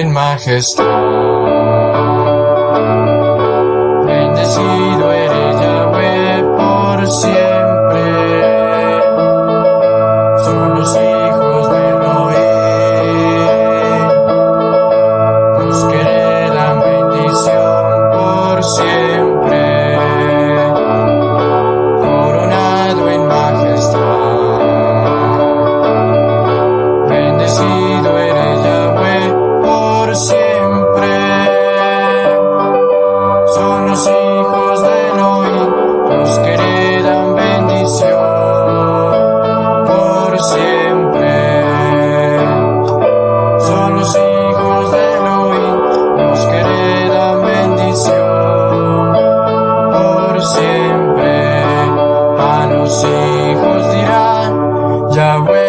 en 0.00 0.12
majestad. 0.12 0.84
Bendecido 4.06 5.12
eres 5.12 5.60
Yahweh 5.60 6.42
por 6.56 7.06
siempre. 7.06 7.39
se 52.90 53.56
fuzirá, 53.60 54.50
Yahweh. 55.14 55.59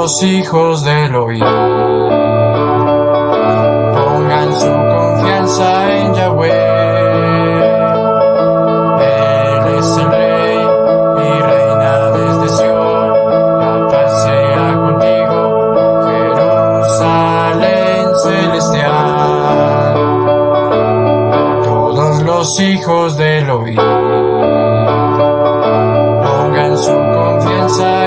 los 0.00 0.22
hijos 0.22 0.82
de 0.82 1.04
Elohim. 1.04 1.44
Pongan 3.94 4.54
su 4.58 4.72
confianza 4.94 5.94
en 5.94 6.14
Yahweh. 6.14 6.52
Él 9.02 9.74
es 9.78 9.96
el 9.98 10.10
Rey 10.10 10.58
y 11.18 11.42
reina 11.42 12.10
desde 12.12 12.48
Sion. 12.56 13.10
La 13.60 13.88
paz 13.90 14.22
sea 14.22 14.66
contigo, 14.84 15.38
Jerusalén 16.08 18.06
celestial. 18.24 19.94
Todos 21.62 22.22
los 22.22 22.58
hijos 22.58 23.18
de 23.18 23.38
Elohim. 23.40 23.76
Pongan 26.22 26.78
su 26.78 26.94
confianza 26.94 27.99